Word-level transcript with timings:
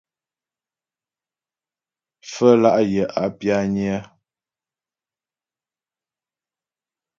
Pfə́lá' 2.29 2.81
yə̀ 2.93 3.05
a 3.23 3.25
pyányə́. 3.37 3.99